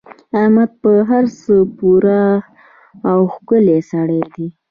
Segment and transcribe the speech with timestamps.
[0.39, 2.23] احمد په هر څه پوره
[3.09, 4.47] او ښکلی سړی دی.